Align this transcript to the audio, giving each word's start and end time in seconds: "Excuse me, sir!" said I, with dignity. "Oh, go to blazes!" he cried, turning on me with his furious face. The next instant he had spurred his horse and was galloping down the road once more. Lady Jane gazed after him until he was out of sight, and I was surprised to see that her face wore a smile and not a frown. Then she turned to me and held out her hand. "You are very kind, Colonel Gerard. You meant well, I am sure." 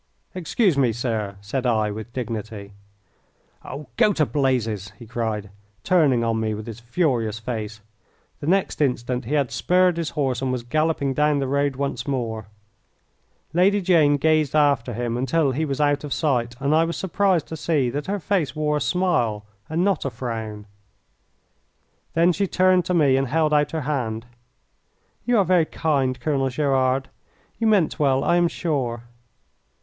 "Excuse 0.33 0.79
me, 0.79 0.91
sir!" 0.91 1.35
said 1.41 1.67
I, 1.67 1.91
with 1.91 2.11
dignity. 2.11 2.73
"Oh, 3.63 3.85
go 3.97 4.13
to 4.13 4.25
blazes!" 4.25 4.91
he 4.97 5.05
cried, 5.05 5.51
turning 5.83 6.23
on 6.23 6.39
me 6.39 6.55
with 6.55 6.65
his 6.65 6.79
furious 6.79 7.37
face. 7.37 7.81
The 8.39 8.47
next 8.47 8.81
instant 8.81 9.25
he 9.25 9.35
had 9.35 9.51
spurred 9.51 9.97
his 9.97 10.09
horse 10.17 10.41
and 10.41 10.51
was 10.51 10.63
galloping 10.63 11.13
down 11.13 11.37
the 11.37 11.47
road 11.47 11.75
once 11.75 12.07
more. 12.07 12.47
Lady 13.53 13.79
Jane 13.79 14.17
gazed 14.17 14.55
after 14.55 14.93
him 14.95 15.17
until 15.17 15.51
he 15.51 15.65
was 15.65 15.79
out 15.79 16.03
of 16.03 16.13
sight, 16.13 16.55
and 16.59 16.73
I 16.73 16.83
was 16.83 16.97
surprised 16.97 17.47
to 17.49 17.55
see 17.55 17.91
that 17.91 18.07
her 18.07 18.17
face 18.19 18.55
wore 18.55 18.77
a 18.77 18.81
smile 18.81 19.45
and 19.69 19.83
not 19.83 20.03
a 20.03 20.09
frown. 20.09 20.65
Then 22.15 22.31
she 22.33 22.47
turned 22.47 22.85
to 22.85 22.95
me 22.95 23.17
and 23.17 23.27
held 23.27 23.53
out 23.53 23.69
her 23.69 23.81
hand. 23.81 24.25
"You 25.25 25.37
are 25.37 25.45
very 25.45 25.65
kind, 25.65 26.19
Colonel 26.19 26.49
Gerard. 26.49 27.09
You 27.59 27.67
meant 27.67 27.99
well, 27.99 28.23
I 28.23 28.37
am 28.37 28.47
sure." 28.47 29.03